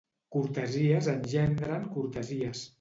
[0.35, 2.69] Cortesies engendren cortesies.